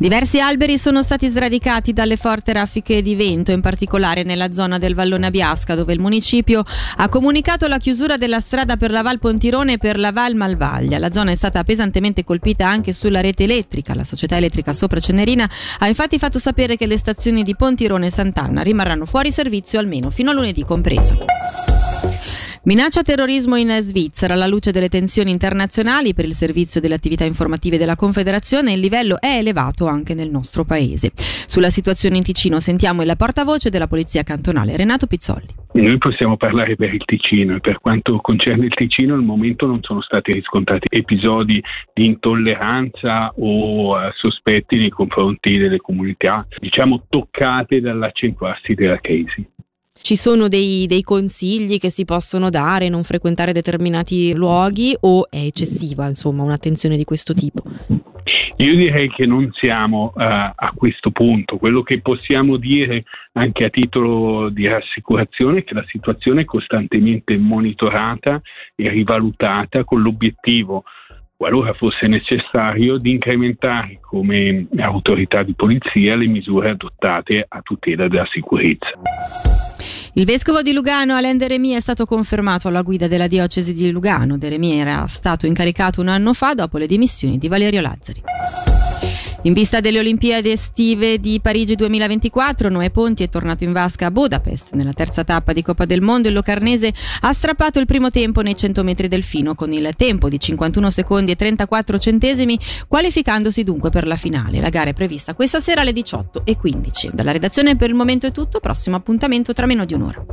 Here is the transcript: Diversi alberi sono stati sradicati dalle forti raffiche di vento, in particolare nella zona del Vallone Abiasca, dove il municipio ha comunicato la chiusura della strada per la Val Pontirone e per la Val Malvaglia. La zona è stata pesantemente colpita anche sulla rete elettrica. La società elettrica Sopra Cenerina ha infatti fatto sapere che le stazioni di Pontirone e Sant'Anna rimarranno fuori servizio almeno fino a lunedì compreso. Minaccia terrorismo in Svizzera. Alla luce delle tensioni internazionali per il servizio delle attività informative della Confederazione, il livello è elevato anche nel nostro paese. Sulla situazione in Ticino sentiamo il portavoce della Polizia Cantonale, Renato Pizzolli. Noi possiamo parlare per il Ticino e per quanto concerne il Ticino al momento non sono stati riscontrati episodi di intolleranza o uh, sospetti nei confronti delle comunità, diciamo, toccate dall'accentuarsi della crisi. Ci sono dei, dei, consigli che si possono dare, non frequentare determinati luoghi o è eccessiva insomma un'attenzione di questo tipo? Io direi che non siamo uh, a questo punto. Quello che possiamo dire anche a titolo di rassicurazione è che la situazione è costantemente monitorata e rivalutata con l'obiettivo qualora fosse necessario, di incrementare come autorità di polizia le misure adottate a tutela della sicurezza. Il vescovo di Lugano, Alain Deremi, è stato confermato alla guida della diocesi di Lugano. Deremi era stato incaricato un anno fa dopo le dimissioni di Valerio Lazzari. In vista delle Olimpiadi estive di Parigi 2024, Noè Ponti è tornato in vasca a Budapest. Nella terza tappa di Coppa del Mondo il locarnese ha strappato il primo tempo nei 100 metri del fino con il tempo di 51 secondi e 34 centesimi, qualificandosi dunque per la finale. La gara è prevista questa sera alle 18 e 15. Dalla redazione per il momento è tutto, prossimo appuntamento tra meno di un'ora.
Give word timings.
Diversi 0.00 0.38
alberi 0.38 0.78
sono 0.78 1.02
stati 1.02 1.28
sradicati 1.28 1.92
dalle 1.92 2.14
forti 2.14 2.52
raffiche 2.52 3.02
di 3.02 3.16
vento, 3.16 3.50
in 3.50 3.60
particolare 3.60 4.22
nella 4.22 4.52
zona 4.52 4.78
del 4.78 4.94
Vallone 4.94 5.26
Abiasca, 5.26 5.74
dove 5.74 5.92
il 5.92 5.98
municipio 5.98 6.62
ha 6.98 7.08
comunicato 7.08 7.66
la 7.66 7.78
chiusura 7.78 8.16
della 8.16 8.38
strada 8.38 8.76
per 8.76 8.92
la 8.92 9.02
Val 9.02 9.18
Pontirone 9.18 9.72
e 9.72 9.78
per 9.78 9.98
la 9.98 10.12
Val 10.12 10.36
Malvaglia. 10.36 11.00
La 11.00 11.10
zona 11.10 11.32
è 11.32 11.34
stata 11.34 11.64
pesantemente 11.64 12.22
colpita 12.22 12.68
anche 12.68 12.92
sulla 12.92 13.20
rete 13.20 13.42
elettrica. 13.42 13.92
La 13.92 14.04
società 14.04 14.36
elettrica 14.36 14.72
Sopra 14.72 15.00
Cenerina 15.00 15.50
ha 15.80 15.88
infatti 15.88 16.16
fatto 16.16 16.38
sapere 16.38 16.76
che 16.76 16.86
le 16.86 16.96
stazioni 16.96 17.42
di 17.42 17.56
Pontirone 17.56 18.06
e 18.06 18.10
Sant'Anna 18.12 18.62
rimarranno 18.62 19.04
fuori 19.04 19.32
servizio 19.32 19.80
almeno 19.80 20.10
fino 20.10 20.30
a 20.30 20.32
lunedì 20.32 20.62
compreso. 20.64 21.18
Minaccia 22.68 23.00
terrorismo 23.00 23.56
in 23.56 23.70
Svizzera. 23.80 24.34
Alla 24.34 24.46
luce 24.46 24.72
delle 24.72 24.90
tensioni 24.90 25.30
internazionali 25.30 26.12
per 26.12 26.26
il 26.26 26.34
servizio 26.34 26.82
delle 26.82 26.96
attività 26.96 27.24
informative 27.24 27.78
della 27.78 27.96
Confederazione, 27.96 28.74
il 28.74 28.80
livello 28.80 29.18
è 29.18 29.38
elevato 29.38 29.86
anche 29.86 30.12
nel 30.12 30.28
nostro 30.28 30.66
paese. 30.66 31.12
Sulla 31.14 31.70
situazione 31.70 32.18
in 32.18 32.22
Ticino 32.22 32.60
sentiamo 32.60 33.00
il 33.00 33.14
portavoce 33.16 33.70
della 33.70 33.86
Polizia 33.86 34.22
Cantonale, 34.22 34.76
Renato 34.76 35.06
Pizzolli. 35.06 35.46
Noi 35.72 35.96
possiamo 35.96 36.36
parlare 36.36 36.76
per 36.76 36.92
il 36.92 37.02
Ticino 37.06 37.56
e 37.56 37.60
per 37.60 37.78
quanto 37.80 38.18
concerne 38.18 38.66
il 38.66 38.74
Ticino 38.74 39.14
al 39.14 39.22
momento 39.22 39.64
non 39.64 39.80
sono 39.80 40.02
stati 40.02 40.32
riscontrati 40.32 40.88
episodi 40.90 41.62
di 41.94 42.04
intolleranza 42.04 43.32
o 43.34 43.96
uh, 43.96 44.10
sospetti 44.14 44.76
nei 44.76 44.90
confronti 44.90 45.56
delle 45.56 45.78
comunità, 45.78 46.46
diciamo, 46.58 47.04
toccate 47.08 47.80
dall'accentuarsi 47.80 48.74
della 48.74 48.98
crisi. 48.98 49.56
Ci 50.00 50.16
sono 50.16 50.48
dei, 50.48 50.86
dei, 50.86 51.02
consigli 51.02 51.78
che 51.78 51.90
si 51.90 52.04
possono 52.04 52.50
dare, 52.50 52.88
non 52.88 53.04
frequentare 53.04 53.52
determinati 53.52 54.34
luoghi 54.34 54.96
o 55.00 55.28
è 55.28 55.38
eccessiva 55.38 56.08
insomma 56.08 56.42
un'attenzione 56.42 56.96
di 56.96 57.04
questo 57.04 57.34
tipo? 57.34 57.62
Io 58.60 58.74
direi 58.74 59.08
che 59.10 59.24
non 59.24 59.50
siamo 59.52 60.12
uh, 60.16 60.20
a 60.20 60.72
questo 60.74 61.10
punto. 61.10 61.58
Quello 61.58 61.82
che 61.82 62.00
possiamo 62.00 62.56
dire 62.56 63.04
anche 63.34 63.64
a 63.64 63.70
titolo 63.70 64.48
di 64.48 64.66
rassicurazione 64.66 65.58
è 65.58 65.64
che 65.64 65.74
la 65.74 65.84
situazione 65.86 66.40
è 66.40 66.44
costantemente 66.44 67.36
monitorata 67.36 68.40
e 68.74 68.88
rivalutata 68.88 69.84
con 69.84 70.02
l'obiettivo 70.02 70.84
qualora 71.38 71.72
fosse 71.74 72.08
necessario, 72.08 72.98
di 72.98 73.12
incrementare 73.12 74.00
come 74.00 74.66
autorità 74.78 75.44
di 75.44 75.54
polizia 75.54 76.16
le 76.16 76.26
misure 76.26 76.70
adottate 76.70 77.46
a 77.48 77.60
tutela 77.62 78.08
della 78.08 78.26
sicurezza. 78.28 79.67
Il 80.14 80.24
vescovo 80.24 80.62
di 80.62 80.72
Lugano, 80.72 81.14
Alain 81.14 81.36
Deremi, 81.36 81.72
è 81.72 81.80
stato 81.80 82.06
confermato 82.06 82.68
alla 82.68 82.82
guida 82.82 83.06
della 83.08 83.26
diocesi 83.26 83.74
di 83.74 83.90
Lugano. 83.90 84.38
Deremi 84.38 84.78
era 84.78 85.06
stato 85.06 85.46
incaricato 85.46 86.00
un 86.00 86.08
anno 86.08 86.32
fa 86.32 86.54
dopo 86.54 86.78
le 86.78 86.86
dimissioni 86.86 87.38
di 87.38 87.48
Valerio 87.48 87.80
Lazzari. 87.80 88.22
In 89.48 89.54
vista 89.54 89.80
delle 89.80 89.98
Olimpiadi 89.98 90.50
estive 90.50 91.18
di 91.18 91.40
Parigi 91.40 91.74
2024, 91.74 92.68
Noè 92.68 92.90
Ponti 92.90 93.22
è 93.22 93.30
tornato 93.30 93.64
in 93.64 93.72
vasca 93.72 94.04
a 94.04 94.10
Budapest. 94.10 94.74
Nella 94.74 94.92
terza 94.92 95.24
tappa 95.24 95.54
di 95.54 95.62
Coppa 95.62 95.86
del 95.86 96.02
Mondo 96.02 96.28
il 96.28 96.34
locarnese 96.34 96.92
ha 97.22 97.32
strappato 97.32 97.78
il 97.78 97.86
primo 97.86 98.10
tempo 98.10 98.42
nei 98.42 98.54
100 98.54 98.84
metri 98.84 99.08
del 99.08 99.22
fino 99.22 99.54
con 99.54 99.72
il 99.72 99.94
tempo 99.96 100.28
di 100.28 100.38
51 100.38 100.90
secondi 100.90 101.30
e 101.30 101.36
34 101.36 101.98
centesimi, 101.98 102.58
qualificandosi 102.88 103.62
dunque 103.62 103.88
per 103.88 104.06
la 104.06 104.16
finale. 104.16 104.60
La 104.60 104.68
gara 104.68 104.90
è 104.90 104.92
prevista 104.92 105.32
questa 105.32 105.60
sera 105.60 105.80
alle 105.80 105.92
18 105.92 106.42
e 106.44 106.54
15. 106.58 107.12
Dalla 107.14 107.32
redazione 107.32 107.74
per 107.74 107.88
il 107.88 107.94
momento 107.94 108.26
è 108.26 108.32
tutto, 108.32 108.60
prossimo 108.60 108.96
appuntamento 108.96 109.54
tra 109.54 109.64
meno 109.64 109.86
di 109.86 109.94
un'ora. 109.94 110.26